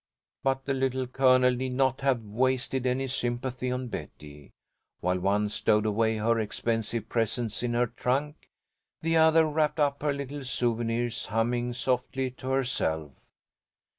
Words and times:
But 0.43 0.65
the 0.65 0.73
Little 0.73 1.05
Colonel 1.05 1.53
need 1.53 1.73
not 1.73 2.01
have 2.01 2.23
wasted 2.23 2.87
any 2.87 3.05
sympathy 3.05 3.69
on 3.69 3.87
Betty. 3.87 4.49
While 4.99 5.19
one 5.19 5.47
stowed 5.47 5.85
away 5.85 6.17
her 6.17 6.39
expensive 6.39 7.07
presents 7.07 7.61
in 7.61 7.75
her 7.75 7.85
trunk, 7.85 8.49
the 9.03 9.17
other 9.17 9.45
wrapped 9.45 9.79
up 9.79 10.01
her 10.01 10.11
little 10.11 10.43
souvenirs, 10.43 11.27
humming 11.27 11.75
softly 11.75 12.31
to 12.31 12.47
herself. 12.47 13.11